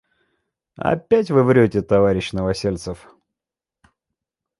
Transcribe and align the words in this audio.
Опять 0.93 1.29
Вы 1.29 1.43
врете, 1.43 1.83
товарищ 1.83 2.31
Новосельцев. 2.31 3.05